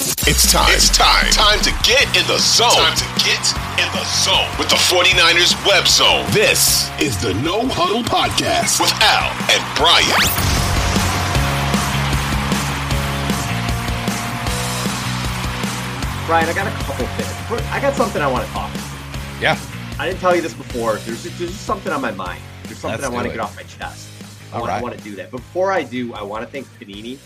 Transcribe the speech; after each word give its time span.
It's 0.00 0.50
time. 0.50 0.72
It's 0.72 0.88
time. 0.96 1.30
Time 1.30 1.60
to 1.60 1.70
get 1.84 2.04
in 2.16 2.26
the 2.26 2.38
zone. 2.38 2.72
Time 2.72 2.96
to 2.96 3.04
get 3.20 3.44
in 3.76 3.84
the 3.92 4.04
zone 4.24 4.48
with 4.58 4.70
the 4.70 4.80
49ers 4.88 5.52
web 5.66 5.86
zone. 5.86 6.24
This 6.30 6.88
is 6.98 7.20
the 7.20 7.34
No 7.34 7.68
Huddle 7.68 8.02
Podcast 8.02 8.80
with 8.80 8.92
Al 9.02 9.28
and 9.52 9.60
Brian. 9.76 10.08
Brian, 16.26 16.48
I 16.48 16.54
got 16.54 16.66
a 16.66 16.84
couple 16.84 17.06
things. 17.06 17.62
I 17.70 17.78
got 17.78 17.92
something 17.94 18.22
I 18.22 18.26
want 18.30 18.46
to 18.46 18.52
talk. 18.52 18.70
Yeah. 19.38 19.60
I 19.98 20.08
didn't 20.08 20.20
tell 20.20 20.34
you 20.34 20.40
this 20.40 20.54
before. 20.54 20.96
There's 20.96 21.24
just, 21.24 21.38
there's 21.38 21.50
just 21.50 21.66
something 21.66 21.92
on 21.92 22.00
my 22.00 22.12
mind. 22.12 22.40
There's 22.64 22.78
something 22.78 23.02
Let's 23.02 23.12
I 23.12 23.14
want 23.14 23.26
to 23.26 23.32
get 23.32 23.40
off 23.40 23.54
my 23.54 23.64
chest. 23.64 24.08
I 24.50 24.54
All 24.54 24.60
want, 24.60 24.70
right. 24.70 24.78
I 24.78 24.82
want 24.82 24.96
to 24.96 25.04
do 25.04 25.14
that. 25.16 25.30
Before 25.30 25.70
I 25.70 25.82
do, 25.82 26.14
I 26.14 26.22
want 26.22 26.42
to 26.46 26.50
thank 26.50 26.66
Panini. 26.78 27.18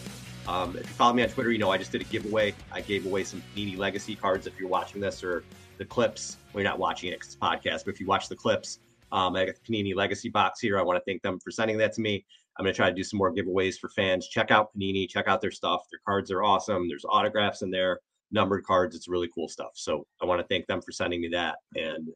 Um, 0.46 0.76
if 0.76 0.82
you 0.82 0.92
follow 0.94 1.14
me 1.14 1.22
on 1.22 1.28
Twitter, 1.28 1.50
you 1.50 1.58
know 1.58 1.70
I 1.70 1.78
just 1.78 1.92
did 1.92 2.00
a 2.02 2.04
giveaway. 2.04 2.54
I 2.72 2.80
gave 2.80 3.06
away 3.06 3.24
some 3.24 3.42
Panini 3.54 3.76
Legacy 3.78 4.14
cards. 4.14 4.46
If 4.46 4.58
you're 4.58 4.68
watching 4.68 5.00
this 5.00 5.24
or 5.24 5.44
the 5.78 5.84
clips, 5.84 6.36
well, 6.52 6.62
you're 6.62 6.70
not 6.70 6.78
watching 6.78 7.08
it 7.10 7.12
because 7.12 7.28
it's 7.28 7.36
a 7.36 7.38
podcast, 7.38 7.84
but 7.84 7.94
if 7.94 8.00
you 8.00 8.06
watch 8.06 8.28
the 8.28 8.36
clips, 8.36 8.80
um, 9.12 9.34
I 9.36 9.46
got 9.46 9.54
the 9.54 9.72
Panini 9.72 9.94
Legacy 9.94 10.28
box 10.28 10.60
here. 10.60 10.78
I 10.78 10.82
want 10.82 10.98
to 10.98 11.04
thank 11.04 11.22
them 11.22 11.38
for 11.40 11.50
sending 11.50 11.78
that 11.78 11.92
to 11.94 12.00
me. 12.00 12.24
I'm 12.58 12.64
going 12.64 12.72
to 12.72 12.76
try 12.76 12.88
to 12.88 12.94
do 12.94 13.02
some 13.02 13.18
more 13.18 13.34
giveaways 13.34 13.78
for 13.78 13.88
fans. 13.88 14.28
Check 14.28 14.50
out 14.50 14.70
Panini. 14.76 15.08
Check 15.08 15.26
out 15.28 15.40
their 15.40 15.50
stuff. 15.50 15.82
Their 15.90 16.00
cards 16.06 16.30
are 16.30 16.42
awesome. 16.42 16.88
There's 16.88 17.04
autographs 17.08 17.62
in 17.62 17.70
there, 17.70 18.00
numbered 18.30 18.64
cards. 18.64 18.94
It's 18.94 19.08
really 19.08 19.28
cool 19.34 19.48
stuff. 19.48 19.70
So 19.74 20.06
I 20.22 20.26
want 20.26 20.40
to 20.40 20.46
thank 20.46 20.66
them 20.66 20.80
for 20.82 20.92
sending 20.92 21.20
me 21.20 21.28
that, 21.28 21.56
and 21.74 22.08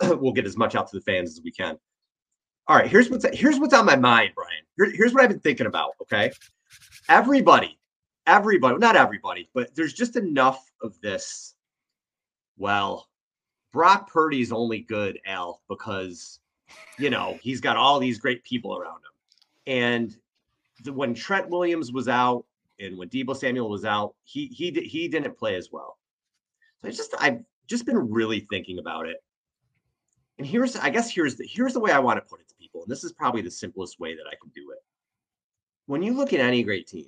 we'll 0.20 0.32
get 0.32 0.46
as 0.46 0.56
much 0.56 0.74
out 0.74 0.88
to 0.90 0.96
the 0.98 1.02
fans 1.02 1.30
as 1.30 1.40
we 1.42 1.50
can. 1.50 1.76
All 2.68 2.76
right, 2.76 2.88
here's 2.88 3.10
what's 3.10 3.26
here's 3.36 3.58
what's 3.58 3.74
on 3.74 3.84
my 3.86 3.96
mind, 3.96 4.30
Brian. 4.36 4.62
Here- 4.76 4.96
here's 4.96 5.12
what 5.12 5.24
I've 5.24 5.30
been 5.30 5.40
thinking 5.40 5.66
about. 5.66 5.92
Okay, 6.02 6.30
everybody, 7.10 7.76
everybody, 8.26 8.78
not 8.78 8.96
everybody, 8.96 9.50
but 9.52 9.74
there's 9.74 9.92
just 9.92 10.16
enough 10.16 10.70
of 10.80 10.98
this. 11.02 11.56
Well, 12.56 13.08
Brock 13.72 14.10
Purdy's 14.10 14.52
only 14.52 14.80
good, 14.80 15.18
Al, 15.26 15.60
because 15.68 16.40
you 16.98 17.10
know 17.10 17.38
he's 17.42 17.60
got 17.60 17.76
all 17.76 17.98
these 17.98 18.18
great 18.18 18.42
people 18.44 18.78
around 18.78 18.98
him. 18.98 19.12
And 19.66 20.16
the, 20.84 20.92
when 20.92 21.14
Trent 21.14 21.50
Williams 21.50 21.92
was 21.92 22.08
out 22.08 22.44
and 22.78 22.96
when 22.96 23.08
Deebo 23.08 23.36
Samuel 23.36 23.68
was 23.68 23.84
out, 23.84 24.14
he 24.24 24.46
he 24.46 24.70
he 24.70 25.08
didn't 25.08 25.36
play 25.36 25.56
as 25.56 25.70
well. 25.72 25.98
So 26.80 26.88
I 26.88 26.90
just 26.92 27.14
I've 27.18 27.40
just 27.66 27.86
been 27.86 28.10
really 28.10 28.46
thinking 28.50 28.78
about 28.78 29.06
it. 29.06 29.22
And 30.38 30.46
here's 30.46 30.76
I 30.76 30.90
guess 30.90 31.10
here's 31.10 31.36
the 31.36 31.46
here's 31.46 31.74
the 31.74 31.80
way 31.80 31.90
I 31.90 31.98
want 31.98 32.18
to 32.18 32.28
put 32.28 32.40
it 32.40 32.48
to 32.48 32.54
people. 32.54 32.82
And 32.82 32.90
this 32.90 33.04
is 33.04 33.12
probably 33.12 33.42
the 33.42 33.50
simplest 33.50 33.98
way 33.98 34.14
that 34.14 34.24
I 34.26 34.34
can 34.40 34.50
do 34.54 34.70
it. 34.70 34.78
When 35.90 36.04
you 36.04 36.12
look 36.14 36.32
at 36.32 36.38
any 36.38 36.62
great 36.62 36.86
team, 36.86 37.06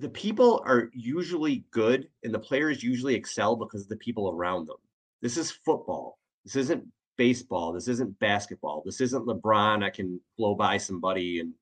the 0.00 0.08
people 0.08 0.64
are 0.66 0.90
usually 0.92 1.64
good 1.70 2.08
and 2.24 2.34
the 2.34 2.40
players 2.40 2.82
usually 2.82 3.14
excel 3.14 3.54
because 3.54 3.82
of 3.82 3.88
the 3.88 3.98
people 3.98 4.28
around 4.28 4.66
them. 4.66 4.78
This 5.22 5.36
is 5.36 5.48
football. 5.48 6.18
This 6.44 6.56
isn't 6.56 6.84
baseball. 7.16 7.72
This 7.72 7.86
isn't 7.86 8.18
basketball. 8.18 8.82
This 8.84 9.00
isn't 9.00 9.28
LeBron. 9.28 9.84
I 9.84 9.90
can 9.90 10.20
blow 10.36 10.56
by 10.56 10.76
somebody 10.76 11.38
and 11.38 11.52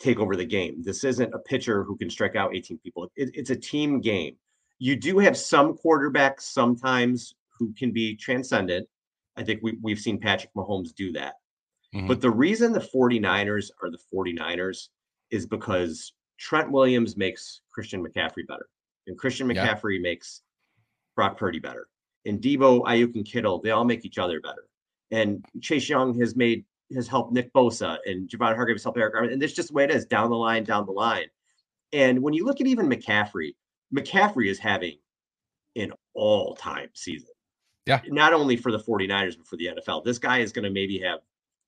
take 0.00 0.18
over 0.18 0.34
the 0.34 0.44
game. 0.44 0.82
This 0.82 1.04
isn't 1.04 1.32
a 1.32 1.38
pitcher 1.38 1.84
who 1.84 1.96
can 1.96 2.10
strike 2.10 2.34
out 2.34 2.52
18 2.52 2.78
people. 2.78 3.08
It- 3.14 3.30
it's 3.34 3.50
a 3.50 3.56
team 3.56 4.00
game. 4.00 4.36
You 4.80 4.96
do 4.96 5.20
have 5.20 5.36
some 5.38 5.78
quarterbacks 5.78 6.40
sometimes 6.40 7.36
who 7.56 7.72
can 7.74 7.92
be 7.92 8.16
transcendent. 8.16 8.88
I 9.36 9.44
think 9.44 9.60
we, 9.62 9.78
we've 9.80 10.00
seen 10.00 10.18
Patrick 10.18 10.52
Mahomes 10.54 10.92
do 10.92 11.12
that. 11.12 11.34
Mhm. 11.94 12.08
But 12.08 12.20
the 12.20 12.30
reason 12.30 12.72
the 12.72 12.80
49ers 12.80 13.70
are 13.82 13.90
the 13.90 13.98
49ers 13.98 14.88
is 15.30 15.46
because 15.46 16.12
Trent 16.38 16.70
Williams 16.70 17.16
makes 17.16 17.62
Christian 17.70 18.04
McCaffrey 18.04 18.46
better. 18.46 18.68
And 19.06 19.18
Christian 19.18 19.48
Yeah. 19.50 19.66
McCaffrey 19.74 20.00
makes 20.00 20.42
Brock 21.16 21.38
Purdy 21.38 21.58
better. 21.58 21.88
And 22.26 22.40
Deebo, 22.40 22.82
Aiyuk, 22.84 23.14
and 23.14 23.24
Kittle, 23.24 23.60
they 23.60 23.70
all 23.70 23.84
make 23.84 24.04
each 24.04 24.18
other 24.18 24.40
better. 24.40 24.68
And 25.10 25.44
Chase 25.62 25.88
Young 25.88 26.18
has 26.20 26.36
made 26.36 26.64
has 26.94 27.06
helped 27.06 27.32
Nick 27.34 27.52
Bosa 27.52 27.98
and 28.06 28.28
Javon 28.30 28.54
Hargrave 28.54 28.76
has 28.76 28.82
helped 28.82 28.98
Arik 28.98 29.12
Armstead. 29.12 29.32
And 29.34 29.42
that's 29.42 29.52
just 29.52 29.68
the 29.68 29.74
way 29.74 29.84
it 29.84 29.90
is 29.90 30.06
down 30.06 30.30
the 30.30 30.36
line, 30.36 30.64
down 30.64 30.86
the 30.86 30.92
line. 30.92 31.28
And 31.92 32.22
when 32.22 32.32
you 32.32 32.46
look 32.46 32.62
at 32.62 32.66
even 32.66 32.88
McCaffrey, 32.88 33.56
McCaffrey 33.94 34.48
is 34.50 34.58
having 34.58 34.98
an 35.76 35.92
all-time 36.14 36.88
season. 36.94 37.28
Yeah. 37.84 38.00
Not 38.08 38.32
only 38.32 38.56
for 38.56 38.72
the 38.72 38.78
49ers, 38.78 39.36
but 39.36 39.46
for 39.46 39.56
the 39.56 39.66
NFL. 39.66 40.02
This 40.02 40.18
guy 40.18 40.38
is 40.38 40.50
going 40.50 40.64
to 40.64 40.70
maybe 40.70 40.98
have 41.00 41.20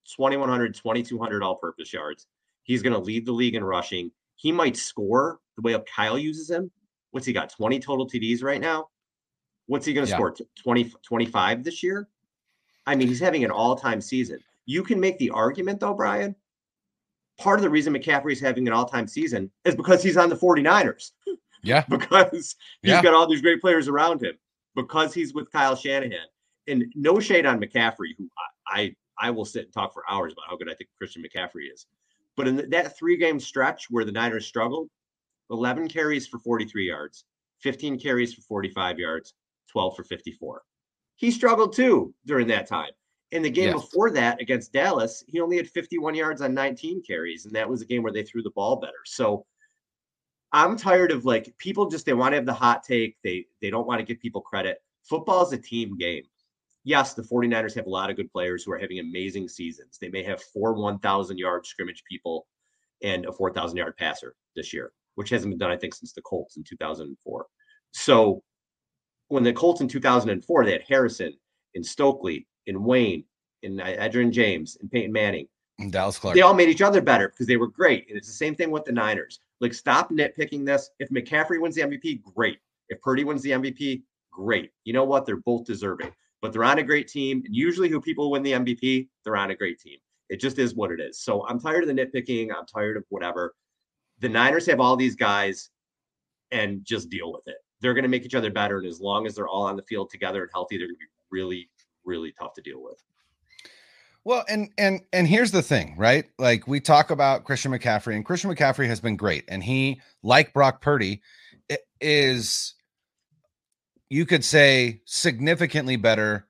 2,100, 0.05 0.75
2,200 0.75 1.43
all-purpose 1.43 1.93
yards. 1.93 2.27
He's 2.63 2.83
going 2.83 2.93
to 2.93 2.99
lead 2.99 3.27
the 3.27 3.33
league 3.33 3.55
in 3.55 3.65
rushing. 3.65 4.11
He 4.37 4.53
might 4.53 4.77
score 4.77 5.41
the 5.57 5.63
way 5.63 5.75
up 5.75 5.87
Kyle 5.87 6.19
uses 6.19 6.51
him. 6.51 6.71
What's 7.11 7.27
he 7.27 7.33
got? 7.33 7.51
20 7.51 7.81
total 7.81 8.07
TDs 8.09 8.43
right 8.43 8.61
now? 8.61 8.89
What's 9.67 9.87
he 9.87 9.93
going 9.93 10.07
to 10.07 10.11
Yeah. 10.11 10.17
score? 10.17 10.35
20, 10.63 10.93
25 11.03 11.65
this 11.65 11.83
year? 11.83 12.09
I 12.87 12.95
mean, 12.97 13.09
he's 13.09 13.21
having 13.21 13.45
an 13.45 13.51
all-time 13.51 14.01
season. 14.01 14.41
You 14.67 14.83
can 14.83 14.99
make 15.01 15.19
the 15.19 15.31
argument, 15.31 15.81
though, 15.81 15.95
Brian. 15.95 16.35
Part 17.39 17.59
of 17.59 17.63
the 17.63 17.71
reason 17.71 17.95
McCaffrey's 17.95 18.41
having 18.41 18.67
an 18.67 18.73
all-time 18.73 19.07
season 19.09 19.51
is 19.65 19.75
because 19.75 20.03
he's 20.03 20.17
on 20.17 20.29
the 20.29 20.37
49ers, 20.37 21.13
Yeah. 21.63 21.85
because 21.89 22.57
he's 22.83 22.91
Yeah. 22.91 23.03
got 23.03 23.15
all 23.15 23.27
these 23.29 23.43
great 23.43 23.61
players 23.61 23.89
around 23.89 24.23
him, 24.23 24.39
because 24.75 25.15
he's 25.15 25.33
with 25.35 25.51
Kyle 25.51 25.75
Shanahan. 25.77 26.27
And 26.69 26.85
no 26.95 27.19
shade 27.21 27.47
on 27.47 27.61
McCaffrey, 27.61 28.15
who 28.19 28.29
I 28.69 28.83
I, 28.83 28.97
I 29.21 29.31
will 29.31 29.45
sit 29.45 29.65
and 29.65 29.73
talk 29.73 29.93
for 29.93 30.03
hours 30.09 30.33
about 30.33 30.47
how 30.49 30.57
good 30.57 30.71
I 30.71 30.75
think 30.75 30.91
Christian 30.99 31.23
McCaffrey 31.23 31.73
is. 31.73 31.87
But 32.37 32.49
in 32.49 32.71
that 32.71 32.97
three-game 32.97 33.39
stretch 33.39 33.87
where 33.91 34.05
the 34.05 34.13
Niners 34.13 34.47
struggled, 34.47 34.89
11 35.51 35.89
carries 35.89 36.27
for 36.27 36.39
43 36.39 36.87
yards, 36.87 37.25
15 37.61 37.99
carries 37.99 38.33
for 38.33 38.41
45 38.43 38.99
yards, 38.99 39.35
12 39.73 39.97
for 39.97 40.05
54. 40.05 40.63
He 41.17 41.31
struggled 41.31 41.75
too 41.75 42.15
during 42.25 42.47
that 42.49 42.67
time. 42.67 42.93
In 43.33 43.43
the 43.43 43.51
game 43.51 43.67
Yes. 43.67 43.83
before 43.83 44.11
that 44.13 44.41
against 44.41 44.73
Dallas, 44.73 45.23
he 45.29 45.41
only 45.41 45.57
had 45.57 45.69
51 45.69 46.15
yards 46.15 46.41
on 46.41 46.55
19 46.55 47.03
carries, 47.03 47.47
and 47.47 47.55
that 47.55 47.69
was 47.69 47.83
a 47.83 47.87
game 47.87 48.03
where 48.03 48.13
they 48.13 48.25
threw 48.25 48.43
the 48.43 48.51
ball 48.51 48.77
better. 48.77 49.03
So 49.05 49.47
I'm 50.53 50.77
tired 50.77 51.13
of 51.13 51.25
like 51.25 51.57
people 51.59 51.89
just 51.89 52.07
they 52.07 52.15
want 52.15 52.33
to 52.33 52.37
have 52.37 52.47
the 52.47 52.53
hot 52.53 52.83
take. 52.83 53.17
They 53.23 53.47
they 53.61 53.71
don't 53.71 53.87
want 53.87 54.01
to 54.01 54.05
give 54.05 54.21
people 54.21 54.41
credit. 54.41 54.79
Football 55.05 55.47
is 55.47 55.53
a 55.53 55.59
team 55.59 55.97
game. 55.97 56.25
Yes, 56.91 57.15
the 57.15 57.23
49ers 57.23 57.77
have 57.77 57.87
a 57.87 57.91
lot 57.91 58.11
of 58.11 58.17
good 58.17 58.33
players 58.33 58.65
who 58.65 58.73
are 58.73 58.79
having 58.79 58.99
amazing 58.99 59.49
seasons. 59.49 59.97
They 60.01 60.09
may 60.09 60.25
have 60.25 60.43
four 60.43 60.73
1,000 60.73 61.39
yard 61.39 61.65
scrimmage 61.65 62.03
people 62.11 62.49
and 63.05 63.27
a 63.27 63.33
4,000 63.33 63.77
yard 63.77 63.97
passer 63.97 64.35
this 64.57 64.73
year, 64.73 64.91
which 65.15 65.31
hasn't 65.31 65.53
been 65.53 65.59
done, 65.59 65.71
I 65.71 65.77
think, 65.77 65.95
since 65.95 66.13
the 66.13 66.23
Colts 66.23 66.57
in 66.57 66.65
2004. 66.65 67.47
So 67.93 68.43
when 69.29 69.45
the 69.45 69.53
Colts 69.53 69.81
in 69.81 69.87
2004, 69.87 70.65
they 70.65 70.73
had 70.73 70.83
Harrison 70.83 71.33
and 71.77 71.87
Stokley 71.87 72.49
and 72.67 72.85
Wayne 72.85 73.23
and 73.63 73.79
Edgerrin 73.79 74.33
James 74.33 74.77
and 74.81 74.91
Peyton 74.91 75.13
Manning. 75.13 75.47
And 75.79 75.93
Dallas 75.93 76.19
Clark. 76.19 76.35
They 76.35 76.43
all 76.43 76.55
made 76.55 76.71
each 76.71 76.83
other 76.83 77.01
better 77.01 77.29
because 77.29 77.47
they 77.47 77.57
were 77.57 77.69
great. 77.69 78.09
And 78.09 78.19
it's 78.19 78.27
the 78.27 78.35
same 78.35 78.57
thing 78.57 78.73
with 78.73 78.85
the 78.85 78.91
Niners. 78.91 79.39
Like, 79.61 79.75
stop 79.75 80.11
nitpicking 80.11 80.67
this. 80.67 80.91
If 80.99 81.09
McCaffrey 81.11 81.61
wins 81.61 81.77
the 81.77 81.83
MVP, 81.83 82.21
great. 82.35 82.59
If 82.89 83.01
Purdy 83.01 83.23
wins 83.23 83.43
the 83.43 83.51
MVP, 83.51 84.03
great. 84.33 84.73
You 84.83 84.93
know 84.93 85.05
what? 85.05 85.25
They're 85.25 85.37
both 85.37 85.67
deserving, 85.67 86.11
but 86.41 86.53
they're 86.53 86.65
on 86.65 86.79
a 86.79 86.83
great 86.83 87.09
team. 87.09 87.43
And 87.45 87.55
usually, 87.55 87.89
who 87.89 88.01
people 88.01 88.31
win 88.31 88.43
the 88.43 88.53
MVP, 88.53 89.09
they're 89.25 89.37
on 89.37 89.51
a 89.51 89.57
great 89.57 89.79
team. 89.79 89.99
It 90.29 90.41
just 90.41 90.59
is 90.59 90.75
what 90.75 90.93
it 90.93 91.01
is. 91.01 91.21
So 91.21 91.47
I'm 91.47 91.61
tired 91.61 91.83
of 91.83 91.89
the 91.89 91.95
nitpicking. 91.95 92.49
I'm 92.57 92.67
tired 92.67 92.97
of 92.97 93.05
whatever. 93.09 93.55
The 94.21 94.29
Niners 94.29 94.67
have 94.67 94.81
all 94.81 94.97
these 94.97 95.17
guys 95.17 95.71
and 96.53 96.85
just 96.85 97.11
deal 97.11 97.33
with 97.33 97.47
it. 97.47 97.57
They're 97.81 97.95
going 97.95 98.05
to 98.05 98.09
make 98.09 98.25
each 98.25 98.35
other 98.35 98.51
better. 98.51 98.79
And 98.79 98.87
as 98.87 99.01
long 99.01 99.27
as 99.27 99.35
they're 99.35 99.49
all 99.49 99.63
on 99.63 99.77
the 99.77 99.83
field 99.83 100.11
together 100.11 100.43
and 100.43 100.51
healthy, 100.53 100.77
they're 100.77 100.87
going 100.87 100.97
to 100.97 101.01
be 101.01 101.07
really, 101.31 101.71
really 102.05 102.33
tough 102.39 102.55
to 102.55 102.63
deal 102.63 102.83
with. 102.83 103.03
Well, 104.23 104.45
and 104.49 104.71
and 104.77 105.01
and 105.15 105.27
here's 105.27 105.51
the 105.51 105.63
thing, 105.63 105.95
right? 105.97 106.27
Like 106.39 106.69
we 106.69 106.79
talk 106.79 107.11
about 107.11 107.45
Christian 107.45 107.73
McCaffrey, 107.73 108.15
and 108.15 108.25
Christian 108.25 108.55
McCaffrey 108.55 108.87
has 108.87 109.01
been 109.01 109.17
great, 109.17 109.45
and 109.49 109.65
he, 109.65 110.01
like 110.23 110.53
Brock 110.53 110.83
Purdy, 110.83 111.23
is 112.03 112.75
you 114.11 114.27
could 114.27 114.45
say 114.45 115.01
significantly 115.07 115.97
better 115.97 116.47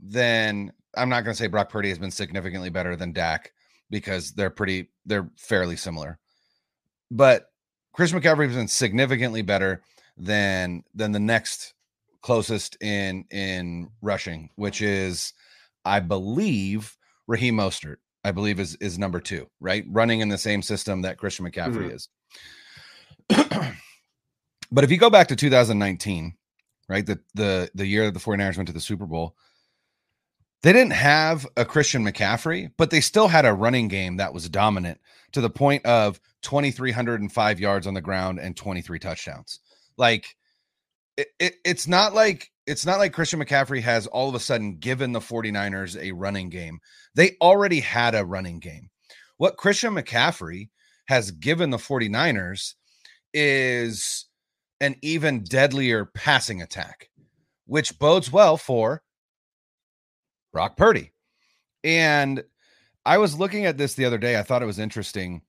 than 0.00 0.72
I'm 0.96 1.08
not 1.08 1.24
going 1.24 1.34
to 1.34 1.38
say 1.38 1.46
Brock 1.46 1.70
Purdy 1.70 1.88
has 1.88 1.98
been 1.98 2.10
significantly 2.10 2.68
better 2.68 2.96
than 2.96 3.12
Dak 3.12 3.52
because 3.90 4.32
they're 4.32 4.50
pretty 4.50 4.90
they're 5.06 5.30
fairly 5.36 5.76
similar. 5.76 6.18
But 7.10 7.50
Chris 7.92 8.12
McCaffrey 8.12 8.46
has 8.46 8.56
been 8.56 8.68
significantly 8.68 9.42
better 9.42 9.82
than 10.16 10.82
than 10.94 11.12
the 11.12 11.20
next 11.20 11.74
closest 12.22 12.76
in 12.82 13.24
in 13.30 13.88
rushing, 14.02 14.50
which 14.56 14.82
is, 14.82 15.32
I 15.84 16.00
believe, 16.00 16.96
Raheem 17.28 17.56
Mostert. 17.56 17.96
I 18.24 18.32
believe 18.32 18.58
is 18.58 18.74
is 18.76 18.98
number 18.98 19.20
two, 19.20 19.48
right? 19.60 19.84
Running 19.88 20.20
in 20.20 20.28
the 20.28 20.38
same 20.38 20.60
system 20.60 21.02
that 21.02 21.18
Christian 21.18 21.46
McCaffrey 21.46 21.90
mm-hmm. 21.90 21.90
is. 21.90 22.08
but 24.72 24.82
if 24.82 24.90
you 24.90 24.96
go 24.96 25.10
back 25.10 25.28
to 25.28 25.36
2019, 25.36 26.34
right, 26.88 27.04
the 27.04 27.20
the 27.34 27.70
the 27.74 27.86
year 27.86 28.04
that 28.04 28.14
the 28.14 28.20
49ers 28.20 28.56
went 28.56 28.68
to 28.68 28.72
the 28.72 28.80
Super 28.80 29.06
Bowl, 29.06 29.36
they 30.62 30.72
didn't 30.72 30.92
have 30.92 31.46
a 31.56 31.64
Christian 31.64 32.04
McCaffrey, 32.04 32.70
but 32.76 32.90
they 32.90 33.00
still 33.00 33.28
had 33.28 33.44
a 33.44 33.52
running 33.52 33.88
game 33.88 34.16
that 34.16 34.34
was 34.34 34.48
dominant 34.48 35.00
to 35.32 35.40
the 35.40 35.50
point 35.50 35.84
of 35.86 36.20
2305 36.42 37.60
yards 37.60 37.86
on 37.86 37.94
the 37.94 38.00
ground 38.00 38.38
and 38.38 38.56
23 38.56 38.98
touchdowns. 38.98 39.60
Like 39.96 40.36
it, 41.16 41.28
it, 41.38 41.54
it's 41.64 41.86
not 41.86 42.14
like 42.14 42.50
it's 42.66 42.84
not 42.84 42.98
like 42.98 43.12
Christian 43.12 43.40
McCaffrey 43.40 43.80
has 43.82 44.06
all 44.08 44.28
of 44.28 44.34
a 44.34 44.40
sudden 44.40 44.76
given 44.76 45.12
the 45.12 45.20
49ers 45.20 45.96
a 46.00 46.12
running 46.12 46.48
game. 46.48 46.80
They 47.14 47.36
already 47.40 47.80
had 47.80 48.14
a 48.14 48.24
running 48.24 48.58
game. 48.58 48.90
What 49.36 49.56
Christian 49.56 49.94
McCaffrey 49.94 50.70
has 51.06 51.30
given 51.30 51.70
the 51.70 51.76
49ers 51.76 52.74
is 53.32 54.25
an 54.80 54.96
even 55.02 55.42
deadlier 55.42 56.04
passing 56.04 56.62
attack, 56.62 57.10
which 57.66 57.98
bodes 57.98 58.30
well 58.30 58.56
for 58.56 59.02
Brock 60.52 60.76
Purdy. 60.76 61.12
And 61.84 62.44
I 63.04 63.18
was 63.18 63.38
looking 63.38 63.66
at 63.66 63.78
this 63.78 63.94
the 63.94 64.04
other 64.04 64.18
day. 64.18 64.38
I 64.38 64.42
thought 64.42 64.62
it 64.62 64.66
was 64.66 64.78
interesting. 64.78 65.42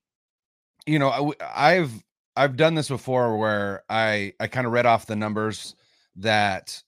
You 0.86 1.00
know, 1.00 1.34
I, 1.42 1.76
I've 1.76 2.04
I've 2.36 2.56
done 2.56 2.76
this 2.76 2.88
before 2.88 3.38
where 3.38 3.84
I 3.90 4.34
I 4.40 4.48
kind 4.48 4.68
of 4.68 4.74
read 4.74 4.86
off 4.86 5.08
the 5.08 5.16
numbers 5.16 5.76
that 6.18 6.82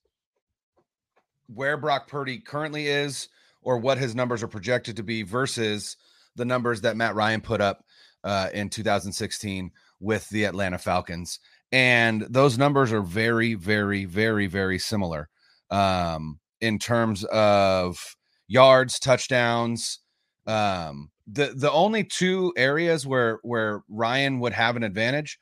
where 1.53 1.77
Brock 1.77 2.07
Purdy 2.07 2.37
currently 2.39 2.87
is 2.87 3.29
or 3.61 3.77
what 3.77 3.97
his 3.97 4.15
numbers 4.15 4.43
are 4.43 4.47
projected 4.47 4.95
to 4.97 5.03
be 5.03 5.23
versus 5.23 5.97
the 6.35 6.45
numbers 6.45 6.81
that 6.81 6.95
Matt 6.95 7.15
Ryan 7.15 7.41
put 7.41 7.61
up 7.61 7.83
uh, 8.23 8.49
in 8.53 8.69
2016 8.69 9.71
with 9.99 10.29
the 10.29 10.45
Atlanta 10.45 10.77
Falcons. 10.77 11.39
And 11.71 12.21
those 12.29 12.57
numbers 12.57 12.91
are 12.91 13.01
very, 13.01 13.53
very, 13.53 14.05
very, 14.05 14.47
very 14.47 14.79
similar 14.79 15.29
um, 15.69 16.39
in 16.61 16.79
terms 16.79 17.23
of 17.25 18.15
yards, 18.47 18.99
touchdowns, 18.99 19.99
um, 20.47 21.11
the 21.31 21.53
the 21.55 21.71
only 21.71 22.03
two 22.03 22.53
areas 22.57 23.05
where 23.05 23.39
where 23.43 23.83
Ryan 23.87 24.39
would 24.39 24.53
have 24.53 24.75
an 24.75 24.83
advantage 24.83 25.37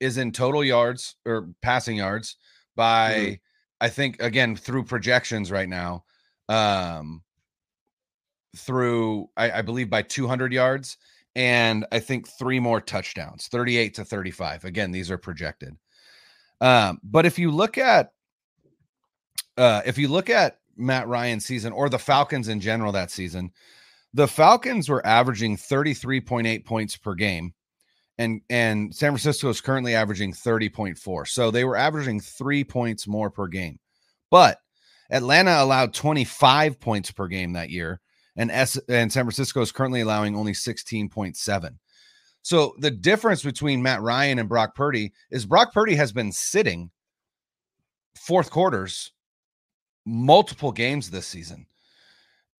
is 0.00 0.18
in 0.18 0.32
total 0.32 0.64
yards 0.64 1.16
or 1.24 1.50
passing 1.62 1.96
yards 1.98 2.36
by 2.76 3.14
mm-hmm. 3.14 3.32
I 3.80 3.88
think 3.88 4.20
again 4.20 4.56
through 4.56 4.84
projections 4.84 5.50
right 5.50 5.68
now 5.68 6.04
um 6.48 7.22
through 8.56 9.28
I, 9.36 9.50
I 9.58 9.62
believe 9.62 9.90
by 9.90 10.02
200 10.02 10.52
yards 10.52 10.96
and 11.34 11.86
I 11.92 12.00
think 12.00 12.28
three 12.28 12.60
more 12.60 12.80
touchdowns 12.80 13.48
38 13.48 13.94
to 13.94 14.04
35 14.04 14.64
again 14.64 14.90
these 14.90 15.10
are 15.10 15.18
projected 15.18 15.76
um 16.60 16.98
but 17.02 17.26
if 17.26 17.38
you 17.38 17.50
look 17.50 17.78
at 17.78 18.12
uh 19.56 19.82
if 19.86 19.98
you 19.98 20.08
look 20.08 20.30
at 20.30 20.58
Matt 20.76 21.08
Ryan's 21.08 21.44
season 21.44 21.72
or 21.72 21.88
the 21.88 21.98
Falcons 21.98 22.48
in 22.48 22.60
general 22.60 22.92
that 22.92 23.10
season 23.10 23.50
the 24.14 24.28
Falcons 24.28 24.88
were 24.88 25.04
averaging 25.06 25.56
33.8 25.56 26.64
points 26.64 26.96
per 26.96 27.14
game 27.14 27.52
and 28.18 28.40
and 28.50 28.94
San 28.94 29.12
Francisco 29.12 29.48
is 29.48 29.60
currently 29.60 29.94
averaging 29.94 30.32
30.4. 30.32 31.28
So 31.28 31.50
they 31.50 31.64
were 31.64 31.76
averaging 31.76 32.20
3 32.20 32.64
points 32.64 33.06
more 33.06 33.30
per 33.30 33.46
game. 33.46 33.78
But 34.30 34.58
Atlanta 35.10 35.62
allowed 35.62 35.94
25 35.94 36.80
points 36.80 37.10
per 37.10 37.28
game 37.28 37.52
that 37.52 37.70
year 37.70 38.00
and 38.38 38.50
S 38.50 38.78
and 38.88 39.12
San 39.12 39.24
Francisco 39.24 39.60
is 39.60 39.72
currently 39.72 40.00
allowing 40.00 40.34
only 40.34 40.52
16.7. 40.52 41.76
So 42.42 42.74
the 42.78 42.90
difference 42.90 43.42
between 43.42 43.82
Matt 43.82 44.00
Ryan 44.00 44.38
and 44.38 44.48
Brock 44.48 44.74
Purdy 44.74 45.12
is 45.30 45.44
Brock 45.44 45.74
Purdy 45.74 45.94
has 45.96 46.12
been 46.12 46.32
sitting 46.32 46.90
fourth 48.16 48.50
quarters 48.50 49.12
multiple 50.06 50.72
games 50.72 51.10
this 51.10 51.26
season. 51.26 51.66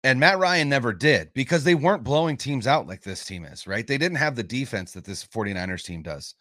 And 0.05 0.21
Matt 0.21 0.39
Ryan 0.39 0.69
never 0.69 0.93
did 0.93 1.33
because 1.33 1.65
they 1.65 1.75
weren't 1.75 2.05
blowing 2.05 2.37
teams 2.37 2.67
out 2.67 2.87
like 2.87 3.03
this 3.03 3.25
team 3.25 3.45
is, 3.45 3.67
right? 3.67 3.87
They 3.87 3.99
didn't 3.99 4.19
have 4.19 4.37
the 4.37 4.45
defense 4.45 4.93
that 4.93 5.05
this 5.05 5.25
49ers 5.25 5.85
team 5.85 6.03
does. 6.03 6.35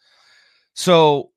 So 0.74 1.30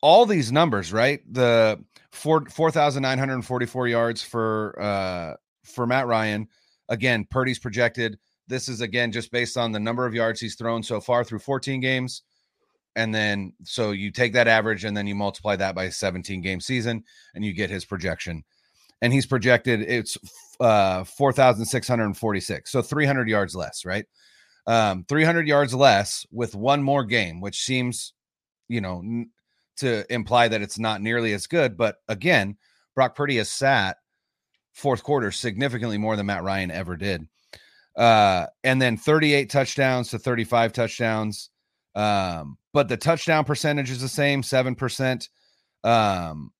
all 0.00 0.26
these 0.26 0.50
numbers, 0.50 0.92
right? 0.92 1.20
The 1.32 1.84
4 2.12 2.46
4,944 2.46 3.88
yards 3.88 4.22
for 4.22 4.80
uh 4.80 5.34
for 5.64 5.86
Matt 5.86 6.06
Ryan. 6.06 6.48
Again, 6.92 7.26
Purdy's 7.30 7.58
projected. 7.58 8.18
This 8.48 8.68
is 8.68 8.82
again 8.82 9.12
just 9.12 9.32
based 9.32 9.56
on 9.56 9.72
the 9.72 9.80
number 9.80 10.04
of 10.04 10.12
yards 10.12 10.40
he's 10.40 10.56
thrown 10.56 10.82
so 10.82 11.00
far 11.00 11.24
through 11.24 11.38
14 11.38 11.80
games. 11.80 12.22
And 12.96 13.14
then 13.14 13.54
so 13.64 13.92
you 13.92 14.10
take 14.10 14.34
that 14.34 14.46
average 14.46 14.84
and 14.84 14.94
then 14.94 15.06
you 15.06 15.14
multiply 15.14 15.56
that 15.56 15.74
by 15.74 15.84
a 15.84 15.90
17 15.90 16.42
game 16.42 16.60
season 16.60 17.02
and 17.34 17.42
you 17.42 17.54
get 17.54 17.70
his 17.70 17.86
projection. 17.86 18.44
And 19.00 19.10
he's 19.10 19.24
projected 19.24 19.80
it's 19.80 20.18
uh, 20.60 21.04
4,646. 21.04 22.70
So 22.70 22.82
300 22.82 23.26
yards 23.26 23.56
less, 23.56 23.86
right? 23.86 24.04
Um, 24.66 25.06
300 25.08 25.48
yards 25.48 25.74
less 25.74 26.26
with 26.30 26.54
one 26.54 26.82
more 26.82 27.04
game, 27.04 27.40
which 27.40 27.62
seems, 27.62 28.12
you 28.68 28.82
know, 28.82 28.98
n- 28.98 29.30
to 29.78 30.04
imply 30.12 30.48
that 30.48 30.60
it's 30.60 30.78
not 30.78 31.00
nearly 31.00 31.32
as 31.32 31.46
good. 31.46 31.78
But 31.78 31.96
again, 32.06 32.58
Brock 32.94 33.16
Purdy 33.16 33.38
has 33.38 33.48
sat 33.48 33.96
fourth 34.72 35.02
quarter 35.02 35.30
significantly 35.30 35.98
more 35.98 36.16
than 36.16 36.26
Matt 36.26 36.42
Ryan 36.42 36.70
ever 36.70 36.96
did. 36.96 37.26
Uh, 37.96 38.46
and 38.64 38.80
then 38.80 38.96
38 38.96 39.50
touchdowns 39.50 40.10
to 40.10 40.18
35 40.18 40.72
touchdowns. 40.72 41.50
Um, 41.94 42.56
but 42.72 42.88
the 42.88 42.96
touchdown 42.96 43.44
percentage 43.44 43.90
is 43.90 44.00
the 44.00 44.08
same, 44.08 44.42
7%. 44.42 45.28
Um, 45.84 46.52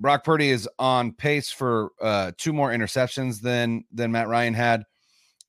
Brock 0.00 0.24
Purdy 0.24 0.50
is 0.50 0.68
on 0.78 1.12
pace 1.12 1.50
for 1.50 1.90
uh, 2.00 2.32
two 2.36 2.52
more 2.52 2.70
interceptions 2.70 3.40
than 3.40 3.84
than 3.92 4.12
Matt 4.12 4.28
Ryan 4.28 4.54
had, 4.54 4.84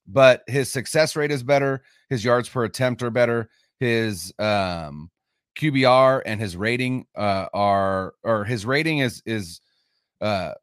but 0.08 0.44
his 0.48 0.72
success 0.72 1.16
rate 1.16 1.32
is 1.32 1.44
better. 1.44 1.84
His 2.10 2.26
yards 2.26 2.50
per 2.50 2.64
attempt 2.64 3.04
are 3.04 3.12
better. 3.12 3.50
His 3.80 4.34
um, 4.40 5.12
QBR 5.58 6.24
and 6.26 6.40
his 6.40 6.58
rating 6.58 7.06
uh, 7.16 7.46
are 7.54 8.16
or 8.24 8.44
his 8.44 8.66
rating 8.66 9.00
is 9.00 9.22
is 9.26 9.62
uh, 10.20 10.54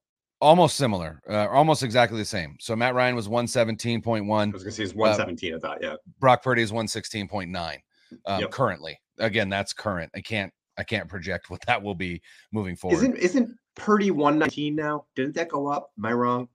almost 0.40 0.76
similar, 0.76 1.22
uh, 1.28 1.48
almost 1.48 1.82
exactly 1.82 2.18
the 2.18 2.24
same. 2.24 2.56
So 2.60 2.76
Matt 2.76 2.94
Ryan 2.94 3.14
was 3.14 3.28
one 3.28 3.46
seventeen 3.46 4.02
point 4.02 4.26
one. 4.26 4.50
I 4.50 4.52
was 4.52 4.62
gonna 4.62 4.72
say 4.72 4.82
he's 4.84 4.94
one 4.94 5.14
seventeen. 5.16 5.54
I 5.54 5.58
thought, 5.58 5.78
yeah. 5.82 5.96
Brock 6.18 6.42
Purdy 6.42 6.62
is 6.62 6.72
one 6.72 6.88
sixteen 6.88 7.28
point 7.28 7.50
nine. 7.50 7.80
Um, 8.26 8.40
yep. 8.40 8.50
Currently, 8.50 8.98
again, 9.18 9.48
that's 9.48 9.72
current. 9.72 10.10
I 10.14 10.20
can't 10.20 10.52
I 10.78 10.84
can't 10.84 11.08
project 11.08 11.50
what 11.50 11.64
that 11.66 11.82
will 11.82 11.94
be 11.94 12.22
moving 12.52 12.76
forward. 12.76 12.96
Isn't 12.96 13.16
isn't 13.16 13.56
Purdy 13.74 14.10
119 14.10 14.74
now. 14.74 15.06
Didn't 15.14 15.34
that 15.34 15.48
go 15.48 15.68
up? 15.68 15.90
Am 15.98 16.06
I 16.06 16.12
wrong? 16.12 16.48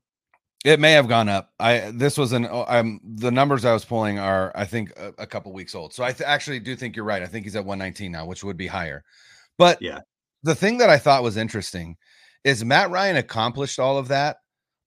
It 0.64 0.80
may 0.80 0.92
have 0.92 1.08
gone 1.08 1.28
up. 1.28 1.52
I 1.60 1.92
this 1.94 2.18
was 2.18 2.34
an 2.34 2.48
um 2.52 3.00
the 3.04 3.32
numbers 3.32 3.66
I 3.66 3.74
was 3.74 3.84
pulling 3.84 4.20
are 4.20 4.52
I 4.54 4.66
think 4.66 4.92
a, 4.98 5.14
a 5.18 5.28
couple 5.28 5.52
weeks 5.54 5.74
old. 5.74 5.94
So 5.94 6.04
I 6.04 6.12
th- 6.12 6.28
actually 6.28 6.60
do 6.60 6.76
think 6.76 6.96
you're 6.96 7.06
right. 7.06 7.24
I 7.24 7.26
think 7.26 7.46
he's 7.46 7.56
at 7.56 7.66
119 7.66 8.12
now, 8.12 8.26
which 8.26 8.44
would 8.44 8.58
be 8.58 8.68
higher. 8.68 9.04
But 9.58 9.82
yeah, 9.82 10.02
the 10.44 10.56
thing 10.56 10.78
that 10.78 10.90
I 10.90 10.98
thought 10.98 11.24
was 11.24 11.38
interesting 11.38 11.98
is 12.44 12.66
Matt 12.66 12.90
Ryan 12.90 13.18
accomplished 13.18 13.80
all 13.80 13.98
of 13.98 14.08
that 14.10 14.38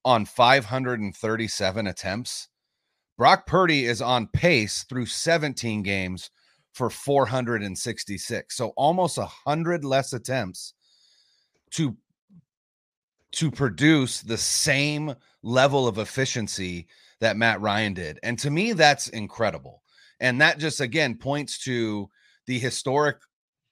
on 0.05 0.25
537 0.25 1.87
attempts. 1.87 2.49
Brock 3.17 3.47
Purdy 3.47 3.85
is 3.87 4.03
on 4.03 4.27
pace 4.29 4.85
through 4.89 5.07
17 5.07 5.83
games 5.83 6.31
for 6.73 6.91
466. 6.91 8.57
So 8.57 8.69
almost 8.77 9.19
a 9.19 9.25
hundred 9.25 9.85
less 9.85 10.13
attempts 10.13 10.75
to 11.73 11.97
to 13.33 13.51
produce 13.51 14.21
the 14.21 14.39
same 14.39 15.15
level 15.43 15.89
of 15.89 15.99
efficiency 15.99 16.87
that 17.21 17.37
Matt 17.37 17.61
Ryan 17.61 17.93
did. 17.93 18.21
And 18.23 18.39
to 18.39 18.51
me, 18.51 18.73
that's 18.73 19.09
incredible. 19.09 19.83
And 20.21 20.41
that 20.41 20.59
just 20.59 20.81
again 20.81 21.17
points 21.17 21.59
to 21.65 22.09
the 22.47 22.59
historic, 22.59 23.17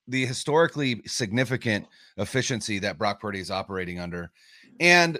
the 0.08 0.26
historically 0.26 1.02
significant 1.06 1.86
efficiency 2.16 2.78
that 2.80 2.98
Brock 2.98 3.20
Purdy 3.20 3.40
is 3.40 3.50
operating 3.50 3.98
under. 3.98 4.30
And 4.80 5.18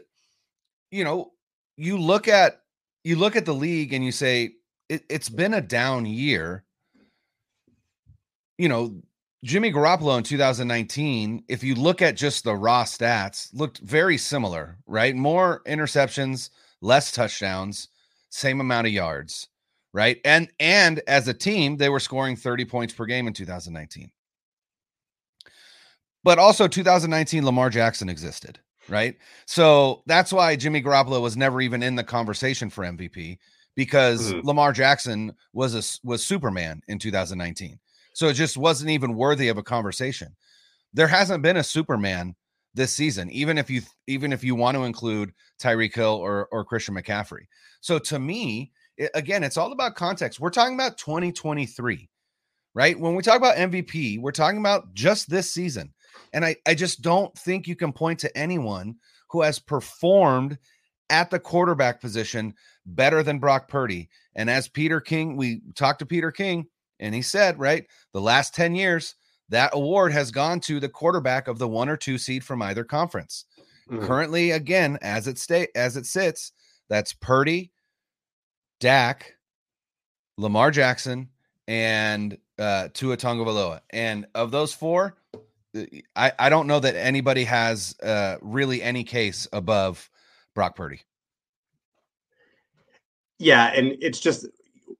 you 0.91 1.05
know, 1.05 1.33
you 1.77 1.99
look 1.99 2.29
at 2.29 2.61
you 3.05 3.17
look 3.17 3.37
at 3.37 3.47
the 3.47 3.55
league 3.55 3.93
and 3.93 4.05
you 4.05 4.13
say 4.13 4.55
it, 4.89 5.05
it's 5.09 5.29
been 5.29 5.55
a 5.55 5.61
down 5.61 6.07
year. 6.07 6.65
You 8.59 8.69
know, 8.69 9.03
Jimmy 9.45 9.73
Garoppolo 9.73 10.19
in 10.19 10.23
2019, 10.23 11.45
if 11.49 11.65
you 11.65 11.75
look 11.75 12.01
at 12.01 12.17
just 12.17 12.45
the 12.45 12.55
raw 12.55 12.85
stats, 12.85 13.49
looked 13.53 13.79
very 13.79 14.17
similar, 14.17 14.77
right? 14.87 15.17
More 15.17 15.63
interceptions, 15.67 16.51
less 16.81 17.11
touchdowns, 17.11 17.89
same 18.29 18.61
amount 18.61 18.87
of 18.87 18.93
yards, 18.93 19.49
right? 19.93 20.19
And 20.25 20.49
and 20.61 21.01
as 21.09 21.27
a 21.27 21.35
team, 21.35 21.77
they 21.77 21.89
were 21.89 22.01
scoring 22.01 22.37
30 22.37 22.65
points 22.67 22.95
per 22.95 23.07
game 23.07 23.27
in 23.27 23.33
2019. 23.33 24.11
But 26.25 26.39
also 26.39 26.69
2019 26.69 27.45
Lamar 27.45 27.71
Jackson 27.71 28.09
existed, 28.09 28.59
right? 28.89 29.17
So 29.47 30.03
that's 30.07 30.33
why 30.33 30.57
Jimmy 30.57 30.83
Garoppolo 30.83 31.21
was 31.21 31.37
never 31.37 31.61
even 31.61 31.83
in 31.83 31.97
the 31.97 32.05
conversation 32.05 32.71
for 32.71 32.85
MVP 32.85 33.39
because 33.75 34.33
mm-hmm. 34.33 34.47
Lamar 34.47 34.73
Jackson 34.73 35.35
was 35.53 35.75
a 35.75 36.07
was 36.07 36.25
Superman 36.25 36.83
in 36.89 36.99
2019. 36.99 37.79
So 38.15 38.29
it 38.29 38.35
just 38.35 38.57
wasn't 38.57 38.91
even 38.91 39.15
worthy 39.15 39.49
of 39.49 39.59
a 39.59 39.63
conversation. 39.63 40.35
There 40.93 41.09
hasn't 41.09 41.43
been 41.43 41.57
a 41.57 41.65
Superman 41.65 42.35
this 42.75 42.93
season, 42.93 43.31
even 43.31 43.59
if 43.59 43.71
you 43.71 43.83
even 44.07 44.33
if 44.33 44.45
you 44.45 44.55
want 44.55 44.77
to 44.77 44.85
include 44.85 45.33
Tyreek 45.61 45.95
Hill 45.95 46.15
or 46.15 46.49
or 46.53 46.65
Christian 46.65 46.95
McCaffrey. 46.95 47.47
So 47.81 47.99
to 47.99 48.19
me, 48.19 48.73
it, 48.97 49.11
again, 49.15 49.43
it's 49.43 49.57
all 49.57 49.73
about 49.73 49.95
context. 49.95 50.41
We're 50.41 50.51
talking 50.51 50.75
about 50.75 50.99
2023, 50.99 52.09
right? 52.75 52.99
When 52.99 53.15
we 53.15 53.23
talk 53.23 53.37
about 53.37 53.57
MVP, 53.57 54.21
we're 54.21 54.33
talking 54.33 54.61
about 54.61 54.93
just 54.95 55.29
this 55.31 55.53
season. 55.53 55.93
And 56.33 56.45
I, 56.45 56.57
I 56.67 56.75
just 56.75 57.03
don't 57.03 57.37
think 57.37 57.67
you 57.67 57.77
can 57.77 57.93
point 57.93 58.21
to 58.21 58.37
anyone 58.37 58.97
who 59.29 59.43
has 59.43 59.59
performed 59.59 60.59
at 61.11 61.31
the 61.31 61.39
quarterback 61.39 62.01
position 62.01 62.55
better 62.87 63.23
than 63.23 63.39
Brock 63.39 63.69
Purdy. 63.69 64.09
And 64.35 64.49
as 64.49 64.69
Peter 64.69 65.01
King, 65.01 65.37
we 65.37 65.63
talked 65.75 65.99
to 65.99 66.07
Peter 66.07 66.31
King, 66.31 66.67
and 66.99 67.15
he 67.15 67.23
said, 67.23 67.59
right, 67.59 67.87
the 68.13 68.21
last 68.21 68.55
10 68.55 68.75
years, 68.75 69.15
that 69.51 69.75
award 69.75 70.13
has 70.13 70.31
gone 70.31 70.61
to 70.61 70.81
the 70.81 70.89
quarterback 70.89 71.49
of 71.49 71.59
the 71.59 71.69
one 71.69 71.89
or 71.89 71.97
two 71.97 72.17
seed 72.17 72.43
from 72.43 72.63
either 72.63 72.85
conference. 72.85 73.45
Mm-hmm. 73.91 74.07
Currently, 74.07 74.51
again, 74.53 74.99
as 75.03 75.29
it 75.29 75.39
state 75.39 75.69
as 75.75 75.97
it 75.97 76.07
sits, 76.07 76.53
that's 76.89 77.13
Purdy, 77.13 77.73
Dak, 78.81 79.35
Lamar 80.39 80.71
Jackson, 80.71 81.29
and 81.69 82.39
uh, 82.59 82.89
Tua 82.95 83.17
Tagovailoa. 83.17 83.81
And 83.91 84.27
of 84.35 84.51
those 84.51 84.73
four, 84.73 85.17
I, 86.17 86.33
I 86.39 86.49
don't 86.49 86.67
know 86.67 86.81
that 86.81 86.97
anybody 86.97 87.45
has 87.45 87.97
uh, 88.03 88.37
really 88.41 88.83
any 88.83 89.05
case 89.05 89.49
above 89.53 90.11
Brock 90.55 90.77
Purdy. 90.77 91.01
Yeah, 93.39 93.73
and 93.75 93.97
it's 94.01 94.21
just 94.21 94.47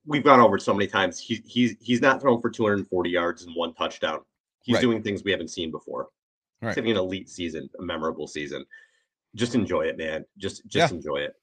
we've 0.07 0.25
gone 0.25 0.41
over 0.41 0.57
it 0.57 0.63
so 0.63 0.75
many 0.75 0.87
times. 0.87 1.21
He, 1.21 1.43
he's 1.47 1.77
he's 1.81 2.01
not 2.01 2.21
thrown 2.21 2.41
for 2.41 2.51
240 2.51 3.11
yards 3.11 3.45
and 3.45 3.55
one 3.55 3.75
touchdown. 3.75 4.21
He's 4.63 4.75
right. 4.75 4.83
doing 4.83 5.03
things 5.03 5.25
we 5.25 5.31
haven't 5.31 5.49
seen 5.49 5.71
before. 5.71 6.09
Right. 6.61 6.71
He's 6.71 6.77
having 6.77 6.93
an 6.93 6.97
elite 6.97 7.29
season, 7.29 7.69
a 7.79 7.83
memorable 7.83 8.27
season. 8.27 8.65
Just 9.35 9.55
enjoy 9.55 9.83
it, 9.83 9.99
man. 9.99 10.25
Just 10.39 10.67
just 10.67 10.91
yeah. 10.91 10.97
enjoy 10.97 11.17
it. 11.17 11.35